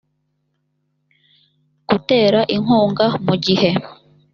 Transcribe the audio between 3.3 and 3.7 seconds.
gihe